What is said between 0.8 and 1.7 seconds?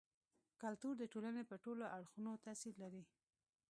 د ټولني پر